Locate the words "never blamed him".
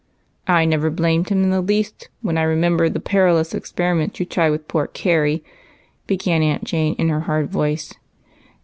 0.65-1.43